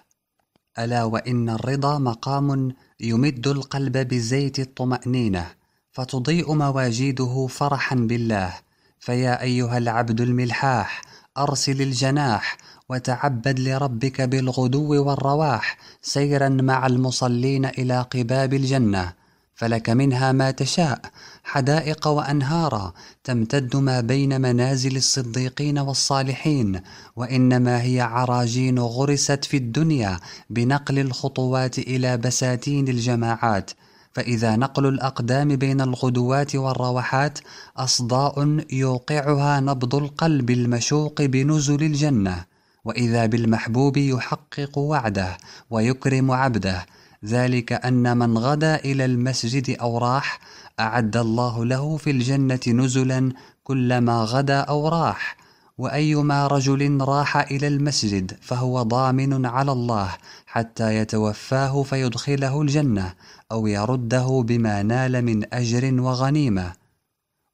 ألا 0.79 1.03
وإن 1.03 1.49
الرضا 1.49 1.97
مقام 1.97 2.71
يمد 3.01 3.47
القلب 3.47 3.97
بزيت 3.97 4.59
الطمأنينة 4.59 5.47
فتضيء 5.91 6.53
مواجيده 6.53 7.47
فرحا 7.47 7.95
بالله. 7.95 8.53
فيا 8.99 9.41
أيها 9.41 9.77
العبد 9.77 10.21
الملحاح 10.21 11.01
أرسل 11.37 11.81
الجناح 11.81 12.57
وتعبد 12.89 13.59
لربك 13.59 14.21
بالغدو 14.21 15.03
والرواح 15.07 15.77
سيرا 16.01 16.49
مع 16.49 16.87
المصلين 16.87 17.65
إلى 17.65 18.01
قباب 18.01 18.53
الجنة. 18.53 19.13
فلك 19.55 19.89
منها 19.89 20.31
ما 20.31 20.51
تشاء 20.51 21.01
حدائق 21.49 22.07
وأنهارا 22.07 22.93
تمتد 23.23 23.75
ما 23.75 24.01
بين 24.01 24.41
منازل 24.41 24.95
الصديقين 24.97 25.79
والصالحين 25.79 26.81
وإنما 27.15 27.81
هي 27.81 28.01
عراجين 28.01 28.79
غرست 28.79 29.45
في 29.45 29.57
الدنيا 29.57 30.19
بنقل 30.49 30.99
الخطوات 30.99 31.79
إلى 31.79 32.17
بساتين 32.17 32.87
الجماعات. 32.87 33.71
فإذا 34.13 34.55
نقل 34.55 34.85
الأقدام 34.85 35.55
بين 35.55 35.81
الغدوات 35.81 36.55
والروحات 36.55 37.39
أصداء 37.77 38.65
يوقعها 38.71 39.59
نبض 39.59 39.95
القلب 39.95 40.49
المشوق 40.49 41.21
بنزل 41.21 41.83
الجنة. 41.83 42.45
وإذا 42.85 43.25
بالمحبوب 43.25 43.97
يحقق 43.97 44.77
وعده 44.77 45.37
ويكرم 45.69 46.31
عبده 46.31 46.85
ذلك 47.25 47.73
أن 47.73 48.17
من 48.17 48.37
غدا 48.37 48.75
إلى 48.75 49.05
المسجد 49.05 49.77
أو 49.81 49.97
راح 49.97 50.39
أعد 50.79 51.17
الله 51.17 51.65
له 51.65 51.97
في 51.97 52.11
الجنة 52.11 52.59
نزلا 52.67 53.31
كلما 53.63 54.23
غدا 54.23 54.59
أو 54.59 54.87
راح 54.87 55.37
وأيما 55.77 56.47
رجل 56.47 57.01
راح 57.01 57.37
إلى 57.37 57.67
المسجد 57.67 58.37
فهو 58.41 58.81
ضامن 58.81 59.45
على 59.45 59.71
الله 59.71 60.15
حتى 60.45 60.95
يتوفاه 60.95 61.83
فيدخله 61.83 62.61
الجنة 62.61 63.13
أو 63.51 63.67
يرده 63.67 64.43
بما 64.47 64.83
نال 64.83 65.21
من 65.25 65.53
أجر 65.53 66.01
وغنيمة. 66.01 66.73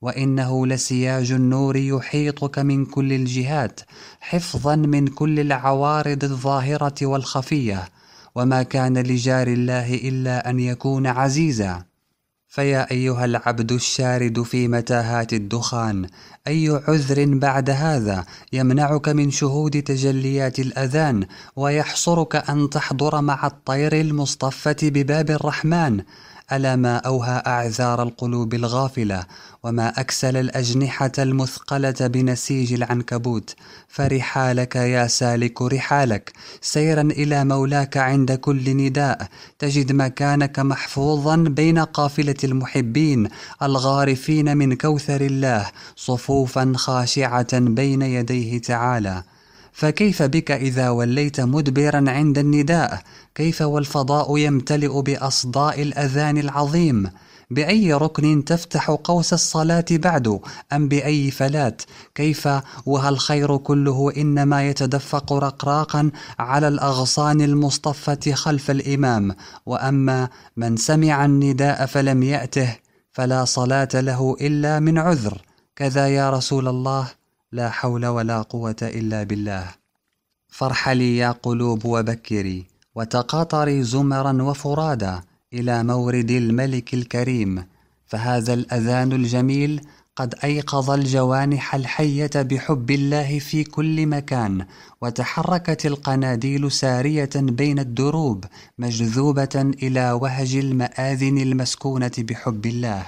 وإنه 0.02 0.68
لسياج 0.68 1.32
النور 1.32 1.76
يحيطك 1.76 2.60
من 2.60 2.86
كل 2.86 3.14
الجهات 3.14 3.80
حفظا 4.20 4.76
من 4.76 5.08
كل 5.08 5.40
العوارض 5.40 6.24
الظاهرة 6.24 7.06
والخفية 7.06 7.90
وما 8.36 8.64
كان 8.64 8.98
لجار 8.98 9.48
الله 9.48 9.94
إلا 9.94 10.50
أن 10.50 10.60
يكون 10.60 11.08
عزيزا. 11.08 11.84
فيا 12.56 12.92
أيها 12.92 13.26
العبد 13.26 13.72
الشارد 13.72 14.42
في 14.42 14.68
متاهات 14.68 15.34
الدخان 15.34 16.08
أي 16.48 16.82
عذر 16.88 17.26
بعد 17.38 17.70
هذا 17.70 18.26
يمنعك 18.54 19.10
من 19.10 19.32
شهود 19.32 19.82
تجليات 19.82 20.60
الأذان 20.60 21.26
ويحصرك 21.56 22.50
أن 22.50 22.70
تحضر 22.70 23.22
مع 23.22 23.48
الطير 23.48 23.94
المصطفة 24.02 24.76
بباب 24.84 25.32
الرحمن. 25.32 26.02
ألا 26.52 26.76
ما 26.76 26.98
أوهى 26.98 27.44
أعذار 27.48 28.04
القلوب 28.04 28.54
الغافلة 28.54 29.24
وما 29.64 30.00
أكسل 30.00 30.38
الأجنحة 30.38 31.12
المثقلة 31.20 31.96
بنسيج 32.00 32.74
العنكبوت. 32.74 33.56
فرحالك 33.88 34.76
يا 34.76 35.08
سالك 35.08 35.62
رحالك 35.62 36.34
سيرا 36.62 37.02
إلى 37.02 37.46
مولاك 37.46 37.98
عند 37.98 38.32
كل 38.32 38.78
نداء. 38.78 39.28
تجد 39.60 39.92
مكانك 39.92 40.60
محفوظا 40.60 41.36
بين 41.36 41.80
قافلة 41.80 42.36
المحبين 42.44 43.30
الغارفين 43.62 44.58
من 44.58 44.76
كوثر 44.76 45.22
الله 45.22 45.72
صفوفا 45.96 46.74
خاشعة 46.76 47.60
بين 47.60 48.02
يديه 48.02 48.62
تعالى. 48.62 49.24
فكيف 49.76 50.24
بك 50.24 50.52
إذا 50.52 50.90
وليت 50.90 51.42
مدبرا 51.42 52.04
عند 52.08 52.38
النداء؟ 52.38 53.02
كيف 53.36 53.62
والفضاء 53.62 54.38
يمتلئ 54.38 55.02
بأصداء 55.02 55.82
الأذان 55.82 56.38
العظيم؟ 56.38 57.10
بأي 57.52 57.94
ركن 57.94 58.46
تفتح 58.46 58.92
قوس 58.92 59.34
الصلاة 59.34 59.86
بعد؟ 59.92 60.40
أم 60.74 60.88
بأي 60.88 61.32
فلات؟ 61.32 61.82
كيف 62.16 62.48
وها 62.86 63.10
الخير 63.10 63.58
كله 63.58 64.12
إنما 64.18 64.70
يتدفق 64.70 65.34
رقراقا 65.34 66.12
على 66.40 66.68
الأغصان 66.68 67.42
المصطفة 67.42 68.34
خلف 68.34 68.72
الإمام؟ 68.72 69.36
وأما 69.66 70.30
من 70.58 70.78
سمع 70.78 71.26
النداء 71.26 71.86
فلم 71.86 72.24
يأته 72.24 72.76
فلا 73.12 73.46
صلاة 73.46 73.90
له 73.94 74.36
إلا 74.42 74.80
من 74.80 74.98
عذر. 74.98 75.42
كذا 75.76 76.08
يا 76.08 76.30
رسول 76.30 76.68
الله. 76.68 77.25
لا 77.56 77.70
حول 77.70 78.06
ولا 78.06 78.42
قوة 78.42 78.76
إلا 78.82 79.24
بالله. 79.24 79.68
فارحلي 80.50 81.18
يا 81.18 81.32
قلوب 81.32 81.86
وبكري 81.86 82.66
وتقاطري 82.96 83.84
زمرا 83.84 84.44
وفرادا 84.44 85.22
إلى 85.54 85.84
مورد 85.84 86.32
الملك 86.32 86.94
الكريم. 86.94 87.64
فهذا 88.06 88.54
الأذان 88.54 89.12
الجميل 89.12 89.82
قد 90.16 90.36
أيقظ 90.44 90.92
الجوانح 90.92 91.76
الحية 91.76 92.36
بحب 92.36 92.92
الله 92.92 93.40
في 93.40 93.64
كل 93.64 94.06
مكان 94.06 94.66
وتحركت 95.02 95.86
القناديل 95.86 96.72
سارية 96.72 97.30
بين 97.36 97.80
الدروب 97.80 98.46
مجذوبة 98.78 99.74
إلى 99.84 100.12
وهج 100.12 100.56
المآذن 100.56 101.38
المسكونة 101.38 102.12
بحب 102.18 102.66
الله. 102.66 103.06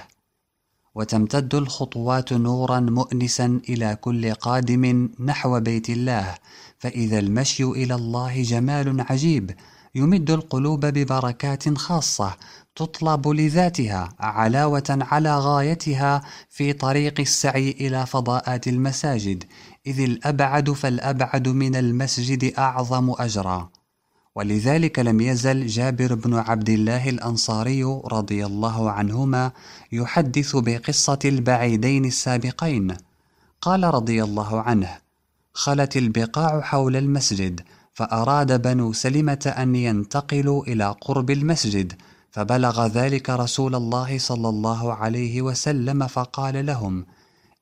وتمتد 0.94 1.54
الخطوات 1.54 2.32
نورا 2.32 2.80
مؤنسا 2.80 3.60
إلى 3.68 3.96
كل 4.00 4.34
قادم 4.34 5.08
نحو 5.20 5.60
بيت 5.60 5.90
الله. 5.90 6.34
فإذا 6.78 7.18
المشي 7.18 7.64
إلى 7.64 7.94
الله 7.94 8.42
جمال 8.42 9.04
عجيب 9.10 9.50
يمد 9.94 10.30
القلوب 10.30 10.86
ببركات 10.86 11.78
خاصة 11.78 12.36
تطلب 12.76 13.28
لذاتها 13.28 14.08
علاوة 14.20 14.98
على 15.00 15.38
غايتها 15.38 16.22
في 16.48 16.72
طريق 16.72 17.20
السعي 17.20 17.70
إلى 17.70 18.06
فضاءات 18.06 18.68
المساجد. 18.68 19.44
إذ 19.86 20.00
الأبعد 20.00 20.70
فالأبعد 20.70 21.48
من 21.48 21.76
المسجد 21.76 22.52
أعظم 22.58 23.14
أجرا. 23.18 23.70
ولذلك 24.38 24.98
لم 24.98 25.20
يزل 25.20 25.66
جابر 25.66 26.14
بن 26.14 26.34
عبد 26.34 26.68
الله 26.68 27.08
الأنصاري 27.08 27.82
رضي 28.04 28.46
الله 28.46 28.90
عنهما 28.90 29.50
يحدث 29.92 30.56
بقصة 30.56 31.18
البعيدين 31.24 32.04
السابقين. 32.04 32.96
قال 33.60 33.84
رضي 33.84 34.24
الله 34.24 34.60
عنه 34.60 34.98
خلت 35.52 35.96
البقاع 35.96 36.60
حول 36.60 36.96
المسجد 36.96 37.60
فأراد 37.94 38.62
بنو 38.62 38.92
سلمة 38.92 39.54
أن 39.58 39.74
ينتقلوا 39.76 40.62
إلى 40.64 40.94
قرب 41.00 41.30
المسجد 41.30 41.92
فبلغ 42.30 42.86
ذلك 42.86 43.30
رسول 43.30 43.74
الله 43.74 44.18
صلى 44.18 44.48
الله 44.48 44.94
عليه 44.94 45.42
وسلم 45.42 46.06
فقال 46.06 46.66
لهم 46.66 47.06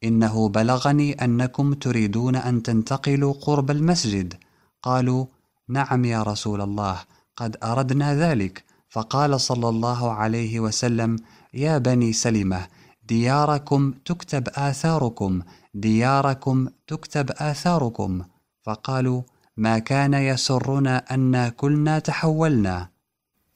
إنه 0.05 0.49
بلغني 0.49 1.13
أنكم 1.13 1.75
تريدون 1.75 2.37
أن 2.37 2.63
تنتقلوا 2.63 3.33
قرب 3.33 3.71
المسجد. 3.71 4.35
قالوا 4.83 5.27
نعم 5.69 6.05
يا 6.05 6.23
رسول 6.23 6.61
الله 6.61 7.01
قد 7.37 7.57
أردنا 7.63 8.15
ذلك. 8.15 8.65
فقال 8.89 9.41
صلى 9.41 9.69
الله 9.69 10.13
عليه 10.13 10.61
وسلم 10.61 11.17
يا 11.55 11.79
بني 11.79 12.13
سلمة 12.13 12.67
دياركم 13.09 13.95
تكتب 14.05 14.49
آثاركم 14.49 15.43
دياركم 15.75 16.69
تكتب 16.87 17.31
آثاركم. 17.31 18.23
فقالوا 18.63 19.23
ما 19.57 19.79
كان 19.79 20.15
يسرنا 20.15 21.15
أن 21.15 21.49
كلنا 21.49 21.99
تحولنا. 21.99 22.89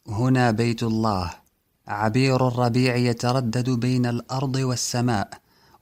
هنا 0.08 0.50
بيت 0.50 0.82
الله. 0.82 1.30
عبير 1.88 2.48
الربيع 2.48 2.96
يتردد 2.96 3.70
بين 3.70 4.06
الأرض 4.06 4.56
والسماء 4.56 5.30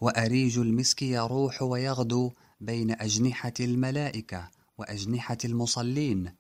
وأريج 0.01 0.59
المسك 0.59 1.03
يروح 1.03 1.63
ويغدو 1.63 2.33
بين 2.61 2.91
أجنحة 2.91 3.53
الملائكة. 3.61 4.58
وأجنحة 4.79 5.39
المصلين. 5.45 6.33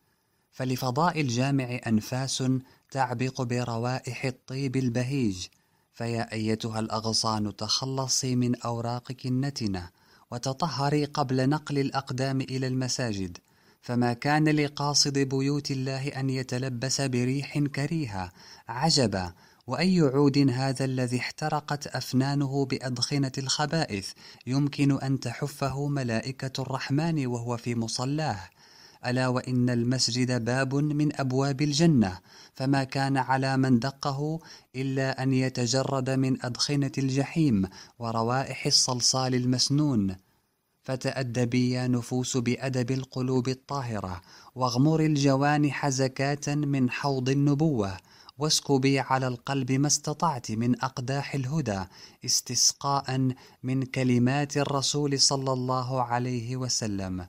فلفضاء 0.50 1.20
الجامع 1.20 1.80
أنفاس 1.86 2.44
تعبق 2.90 3.42
بروائح 3.42 4.24
الطيب 4.24 4.76
البهيج. 4.76 5.46
فيا 5.92 6.32
أيتها 6.32 6.80
الأغصان 6.80 7.56
تخلصي 7.56 8.36
من 8.36 8.56
أوراقك 8.56 9.26
النتنة 9.26 9.90
وتطهري 10.30 11.04
قبل 11.04 11.48
نقل 11.48 11.78
الأقدام 11.78 12.40
إلى 12.40 12.66
المساجد. 12.66 13.38
فما 13.80 14.12
كان 14.12 14.48
لقاصد 14.48 15.18
بيوت 15.18 15.70
الله 15.70 16.08
أن 16.08 16.30
يتلبس 16.30 17.00
بريح 17.00 17.58
كريهة. 17.58 18.32
عجبا 18.68 19.32
وأي 19.68 20.00
عود 20.00 20.38
هذا 20.38 20.84
الذي 20.84 21.18
احترقت 21.18 21.86
أفنانه 21.86 22.64
بأدخنة 22.64 23.32
الخبائث 23.38 24.12
يمكن 24.46 25.00
أن 25.00 25.20
تحفه 25.20 25.88
ملائكة 25.88 26.62
الرحمن 26.62 27.26
وهو 27.26 27.56
في 27.56 27.74
مصلاه. 27.74 28.40
ألا 29.06 29.28
وإن 29.28 29.70
المسجد 29.70 30.44
باب 30.44 30.74
من 30.74 31.20
أبواب 31.20 31.62
الجنة 31.62 32.18
فما 32.54 32.84
كان 32.84 33.16
على 33.16 33.56
من 33.56 33.78
دقه 33.78 34.40
إلا 34.76 35.22
أن 35.22 35.32
يتجرد 35.32 36.10
من 36.10 36.44
أدخنة 36.44 36.92
الجحيم 36.98 37.68
وروائح 37.98 38.66
الصلصال 38.66 39.34
المسنون. 39.34 40.16
فتأدبي 40.82 41.70
يا 41.70 41.86
نفوس 41.86 42.36
بأدب 42.36 42.90
القلوب 42.90 43.48
الطاهرة 43.48 44.20
واغمر 44.54 45.00
الجوانح 45.00 45.88
زكاة 45.88 46.54
من 46.54 46.90
حوض 46.90 47.28
النبوة. 47.28 47.96
واسكبي 48.38 49.00
على 49.00 49.28
القلب 49.28 49.72
ما 49.72 49.86
استطعت 49.86 50.50
من 50.50 50.82
أقداح 50.84 51.34
الهدى 51.34 51.84
استسقاء 52.24 53.34
من 53.62 53.82
كلمات 53.82 54.56
الرسول 54.56 55.20
صلى 55.20 55.52
الله 55.52 56.02
عليه 56.02 56.56
وسلم. 56.56 57.26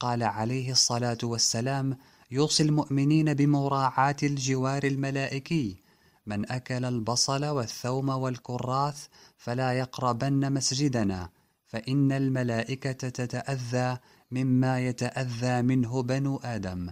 قال 0.00 0.22
عليه 0.22 0.72
الصلاة 0.72 1.18
والسلام 1.22 1.96
يوصي 2.30 2.62
المؤمنين 2.62 3.34
بمراعاة 3.34 4.16
الجوار 4.22 4.84
الملائكي. 4.84 5.82
من 6.26 6.50
أكل 6.50 6.84
البصل 6.84 7.44
والثوم 7.44 8.08
والكراث 8.08 9.06
فلا 9.36 9.72
يقربن 9.72 10.52
مسجدنا 10.52 11.28
فإن 11.66 12.12
الملائكة 12.12 13.08
تتأذى 13.08 13.98
مما 14.30 14.80
يتأذى 14.80 15.62
منه 15.62 16.02
بنو 16.02 16.36
آدم. 16.36 16.90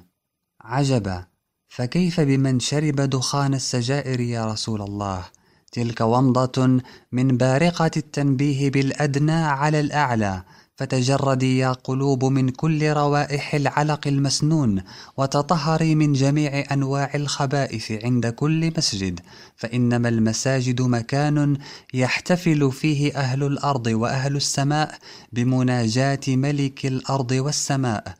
عجبا. 0.60 1.29
فكيف 1.70 2.20
بمن 2.20 2.60
شرب 2.60 2.96
دخان 2.96 3.54
السجائر 3.54 4.20
يا 4.20 4.46
رسول 4.46 4.82
الله؟ 4.82 5.24
تلك 5.72 6.00
ومضة 6.00 6.80
من 7.12 7.36
بارقة 7.36 7.90
التنبيه 7.96 8.70
بالأدنى 8.70 9.32
على 9.32 9.80
الأعلى 9.80 10.42
فتجردي 10.76 11.58
يا 11.58 11.72
قلوب 11.72 12.24
من 12.24 12.48
كل 12.48 12.90
روائح 12.92 13.54
العلق 13.54 14.06
المسنون 14.06 14.82
وتطهري 15.16 15.94
من 15.94 16.12
جميع 16.12 16.64
أنواع 16.72 17.10
الخبائث 17.14 17.92
عند 18.04 18.26
كل 18.26 18.72
مسجد 18.78 19.20
فإنما 19.56 20.08
المساجد 20.08 20.82
مكان 20.82 21.56
يحتفل 21.94 22.72
فيه 22.72 23.14
أهل 23.14 23.42
الأرض 23.42 23.86
وأهل 23.86 24.36
السماء 24.36 24.98
بمناجاة 25.32 26.20
ملك 26.28 26.86
الأرض 26.86 27.32
والسماء. 27.32 28.14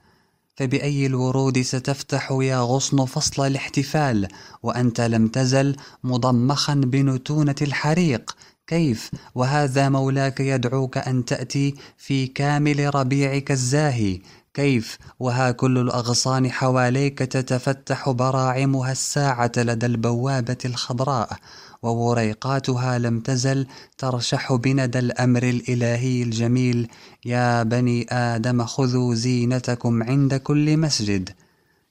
فبأي 0.61 1.07
الورود 1.07 1.61
ستفتح 1.61 2.31
يا 2.41 2.61
غصن 2.61 3.05
فصل 3.05 3.47
الاحتفال 3.47 4.29
وأنت 4.63 5.01
لم 5.01 5.29
تزل 5.29 5.77
مضمخا 6.05 6.75
بنتونة 6.75 7.55
الحريق. 7.63 8.37
كيف؟ 8.67 9.11
وهذا 9.35 9.89
مولاك 9.89 10.41
يدعوك 10.41 10.99
أن 10.99 11.25
تأتي 11.25 11.75
في 11.97 12.27
كامل 12.27 12.95
ربيعك 12.95 13.51
الزاهي. 13.51 14.21
كيف؟ 14.55 14.99
وها 15.21 15.51
كل 15.51 15.79
الأغصان 15.79 16.51
حواليك 16.51 17.19
تتفتح 17.19 18.11
براعمها 18.11 18.93
الساعة 18.93 19.53
لدى 19.57 19.87
البوابة 19.87 20.59
الخضراء. 20.65 21.37
ووريقاتها 21.83 22.99
لم 22.99 23.21
تزل 23.21 23.67
ترشح 23.99 24.53
بندى 24.53 24.99
الأمر 24.99 25.43
الإلهي 25.43 26.23
الجميل. 26.23 26.89
يا 27.25 27.63
بني 27.63 28.07
آدم 28.11 28.65
خذوا 28.65 29.15
زينتكم 29.15 30.03
عند 30.03 30.35
كل 30.35 30.77
مسجد. 30.77 31.31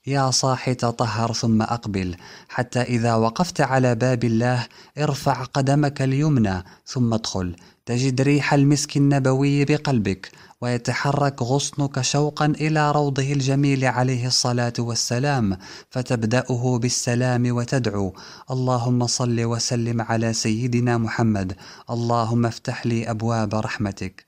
يا 0.06 0.30
صاح 0.30 0.72
تطهر 0.72 1.32
ثم 1.32 1.62
أقبل. 1.62 2.16
حتى 2.48 2.80
إذا 2.82 3.14
وقفت 3.14 3.60
على 3.60 3.94
باب 3.94 4.24
الله 4.24 4.66
ارفع 4.98 5.44
قدمك 5.44 6.02
اليمنى 6.02 6.64
ثم 6.86 7.14
ادخل. 7.14 7.56
تجد 7.90 8.20
ريح 8.20 8.54
المسك 8.54 8.96
النبوي 8.96 9.64
بقلبك 9.64 10.30
ويتحرك 10.60 11.42
غصنك 11.42 12.00
شوقا 12.00 12.46
إلى 12.46 12.92
روضه 12.92 13.32
الجميل 13.32 13.84
عليه 13.84 14.26
الصلاة 14.26 14.72
والسلام 14.78 15.58
فتبدأه 15.90 16.78
بالسلام 16.78 17.56
وتدعو. 17.56 18.14
اللهم 18.50 19.06
صل 19.06 19.44
وسلم 19.44 20.00
على 20.00 20.32
سيدنا 20.32 20.98
محمد. 20.98 21.56
اللهم 21.90 22.46
افتح 22.46 22.86
لي 22.86 23.10
أبواب 23.10 23.54
رحمتك. 23.54 24.24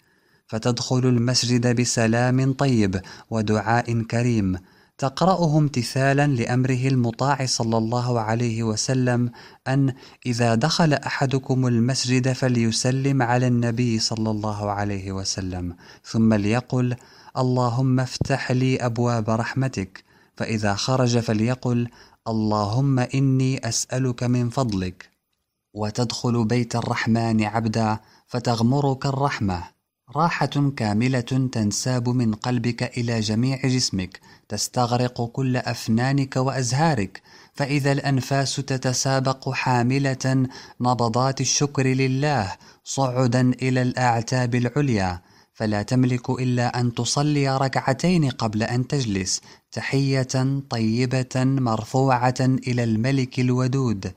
فتدخل 0.47 0.99
المسجد 0.99 1.81
بسلام 1.81 2.53
طيب 2.53 3.01
ودعاء 3.31 4.03
كريم. 4.03 4.59
تقرأه 4.99 5.59
امتثالا 5.59 6.27
لأمره 6.27 6.89
المطاع 6.89 7.47
صلى 7.47 7.79
الله 7.79 8.21
عليه 8.21 8.63
وسلم 8.63 9.31
أن 9.69 9.95
إذا 10.27 10.55
دخل 10.55 10.93
أحدكم 10.93 11.67
المسجد 11.67 12.33
فليسلم 12.33 13.23
على 13.23 13.47
النبي 13.47 13.99
صلى 13.99 14.31
الله 14.31 14.71
عليه 14.71 15.13
وسلم 15.13 15.77
ثم 16.05 16.35
ليقل 16.35 16.97
اللهم 17.39 18.01
افتح 18.01 18.53
لي 18.53 18.77
أبواب 18.77 19.31
رحمتك. 19.31 20.05
فإذا 20.37 20.75
خرج 20.75 21.19
فليقل 21.19 21.89
اللهم 22.29 22.99
إني 22.99 23.69
أسألك 23.69 24.23
من 24.23 24.51
فضلك. 24.51 25.11
وتدخل 25.75 26.45
بيت 26.45 26.77
الرحمن 26.77 27.45
عبدا 27.45 27.99
فتغمرك 28.27 29.07
الرحمة. 29.07 29.72
راحة 30.17 30.71
كاملة 30.77 31.21
تنساب 31.53 32.09
من 32.09 32.35
قلبك 32.35 32.99
إلى 32.99 33.21
جميع 33.21 33.67
جسمك 33.67 34.21
تستغرق 34.49 35.25
كل 35.25 35.57
أفنانك 35.57 36.37
وأزهارك 36.37 37.23
فإذا 37.55 37.93
الأنفاس 37.93 38.57
تتسابق 38.57 39.51
حاملة 39.51 40.47
نبضات 40.81 41.41
الشكر 41.41 41.87
لله 41.87 42.53
صعدا 42.85 43.53
إلى 43.63 43.83
الأعتاب 43.83 44.55
العليا 44.55 45.21
فلا 45.55 45.83
تملك 45.83 46.31
إلا 46.31 46.81
أن 46.81 46.95
تصلي 46.95 47.57
ركعتين 47.57 48.31
قبل 48.31 48.63
أن 48.63 48.87
تجلس 48.87 49.41
تحية 49.73 50.61
طيبة 50.71 51.37
مرفوعة 51.37 52.41
إلى 52.41 52.85
الملك 52.85 53.41
الودود. 53.41 54.13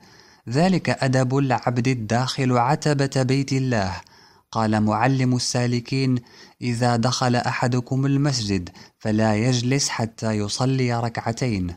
ذلك 0.48 0.90
أدب 0.90 1.38
العبد 1.38 1.88
الداخل 1.88 2.58
عتبة 2.58 3.22
بيت 3.22 3.52
الله 3.52 4.00
قال 4.50 4.80
معلم 4.80 5.36
السالكين 5.36 6.18
إذا 6.62 6.96
دخل 6.96 7.36
أحدكم 7.36 8.06
المسجد 8.06 8.68
فلا 8.98 9.36
يجلس 9.36 9.88
حتى 9.88 10.32
يصلي 10.32 11.00
ركعتين. 11.00 11.76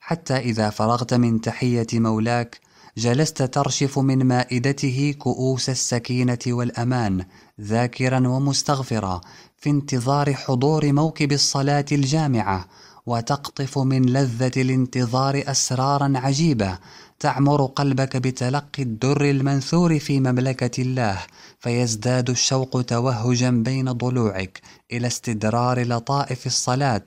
حتى 0.00 0.36
إذا 0.36 0.70
فرغت 0.70 1.14
من 1.14 1.40
تحية 1.40 1.86
مولاك 1.92 2.60
جلست 2.96 3.42
ترشف 3.42 3.98
من 3.98 4.24
مائدته 4.24 5.14
كؤوس 5.18 5.70
السكينة 5.70 6.38
والأمان 6.46 7.24
ذاكرا 7.60 8.28
ومستغفرا 8.28 9.20
في 9.56 9.70
انتظار 9.70 10.34
حضور 10.34 10.92
موكب 10.92 11.32
الصلاة 11.32 11.84
الجامعة 11.92 12.68
وتقطف 13.06 13.78
من 13.78 14.06
لذة 14.06 14.52
الانتظار 14.56 15.42
أسرارا 15.46 16.12
عجيبة 16.16 16.78
تعمر 17.20 17.66
قلبك 17.66 18.16
بتلقي 18.16 18.82
الدر 18.82 19.30
المنثور 19.30 19.98
في 19.98 20.20
مملكة 20.20 20.82
الله 20.82 21.18
فيزداد 21.60 22.30
الشوق 22.30 22.82
توهجا 22.82 23.50
بين 23.50 23.92
ضلوعك 23.92 24.60
إلى 24.92 25.06
استدرار 25.06 25.82
لطائف 25.82 26.46
الصلاة 26.46 27.04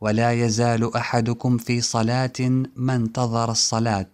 ولا 0.00 0.32
يزال 0.32 0.96
أحدكم 0.96 1.58
في 1.58 1.80
صلاة 1.80 2.32
ما 2.76 2.94
انتظر 2.94 3.50
الصلاة. 3.50 4.06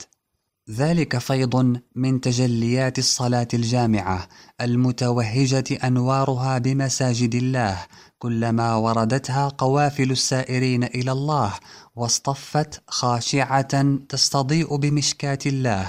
ذلك 0.71 1.19
فيض 1.19 1.81
من 1.95 2.21
تجليات 2.21 2.99
الصلاة 2.99 3.49
الجامعة 3.55 4.29
المتوهجة 4.61 5.65
أنوارها 5.85 6.59
بمساجد 6.59 7.35
الله 7.35 7.79
كلما 8.19 8.77
وردتها 8.77 9.49
قوافل 9.49 10.11
السائرين 10.11 10.85
إلى 10.85 11.13
الله 11.13 11.55
واصطفت 11.97 12.83
خاشعة 12.89 13.97
تستضيء 14.09 14.77
بمشكاة 14.77 15.39
الله 15.47 15.87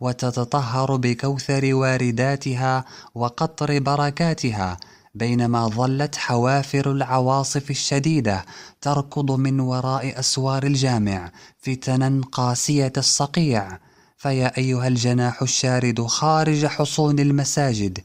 وتتطهر 0.00 0.96
بكوثر 0.96 1.74
وارداتها 1.74 2.84
وقطر 3.14 3.78
بركاتها 3.78 4.76
بينما 5.14 5.68
ظلت 5.68 6.16
حوافر 6.16 6.90
العواصف 6.92 7.70
الشديدة 7.70 8.44
تركض 8.80 9.32
من 9.32 9.60
وراء 9.60 10.18
أسوار 10.18 10.62
الجامع 10.62 11.32
فتنا 11.58 12.20
قاسية 12.32 12.92
الصقيع. 12.96 13.78
فيا 14.22 14.58
أيها 14.58 14.88
الجناح 14.88 15.42
الشارد 15.42 16.00
خارج 16.00 16.66
حصون 16.66 17.18
المساجد 17.18 17.98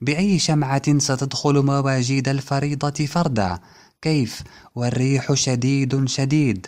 بأي 0.00 0.38
شمعة 0.38 0.98
ستدخل 0.98 1.62
مواجيد 1.62 2.28
الفريضة 2.28 3.06
فردا؟ 3.06 3.58
كيف؟ 4.02 4.42
والريح 4.74 5.32
شديد 5.34 6.08
شديد. 6.08 6.66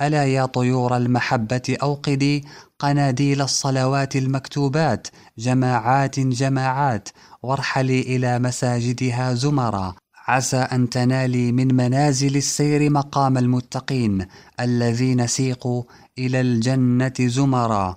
ألا 0.00 0.24
يا 0.24 0.46
طيور 0.46 0.96
المحبة 0.96 1.76
أوقدي 1.82 2.44
قناديل 2.78 3.42
الصلوات 3.42 4.16
المكتوبات 4.16 5.08
جماعات 5.38 6.20
جماعات 6.20 7.08
وارحلي 7.42 8.00
إلى 8.00 8.38
مساجدها 8.38 9.34
زمرا. 9.34 9.94
عسى 10.28 10.56
أن 10.56 10.90
تنالي 10.90 11.52
من 11.52 11.74
منازل 11.74 12.36
السير 12.36 12.90
مقام 12.90 13.38
المتقين 13.38 14.26
الذين 14.60 15.26
سيقوا 15.26 15.82
إلى 16.18 16.40
الجنة 16.40 17.14
زمرا. 17.20 17.96